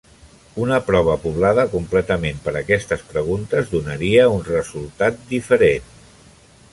Una 0.61 0.77
prova 0.85 1.17
poblada 1.25 1.65
completament 1.73 2.41
per 2.47 2.53
aquestes 2.61 3.03
preguntes 3.11 3.69
donaria 3.77 4.27
un 4.39 4.41
resultat 4.51 5.21
diferent. 5.35 5.93